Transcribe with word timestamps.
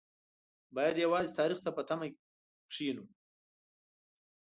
باید 0.75 0.95
یوازې 1.05 1.31
تاریخ 1.39 1.59
ته 1.65 1.69
په 1.77 1.81
تمه 1.89 2.07
کېنو. 2.73 3.05